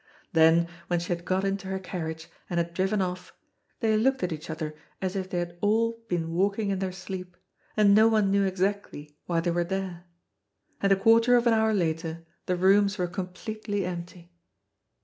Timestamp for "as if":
4.99-5.29